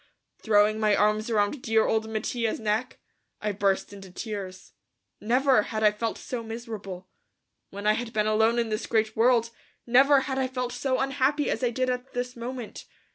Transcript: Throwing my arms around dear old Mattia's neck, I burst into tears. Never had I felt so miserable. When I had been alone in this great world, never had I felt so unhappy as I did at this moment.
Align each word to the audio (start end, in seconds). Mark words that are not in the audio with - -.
Throwing 0.39 0.79
my 0.79 0.95
arms 0.95 1.29
around 1.29 1.61
dear 1.61 1.85
old 1.85 2.09
Mattia's 2.09 2.59
neck, 2.59 2.97
I 3.39 3.51
burst 3.51 3.93
into 3.93 4.09
tears. 4.09 4.73
Never 5.19 5.61
had 5.61 5.83
I 5.83 5.91
felt 5.91 6.17
so 6.17 6.41
miserable. 6.41 7.07
When 7.69 7.85
I 7.85 7.93
had 7.93 8.11
been 8.11 8.25
alone 8.25 8.57
in 8.57 8.69
this 8.69 8.87
great 8.87 9.15
world, 9.15 9.51
never 9.85 10.21
had 10.21 10.39
I 10.39 10.47
felt 10.47 10.73
so 10.73 10.97
unhappy 10.97 11.51
as 11.51 11.63
I 11.63 11.69
did 11.69 11.87
at 11.91 12.13
this 12.13 12.35
moment. 12.35 12.85